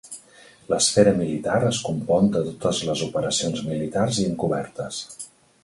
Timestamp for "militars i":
3.69-4.29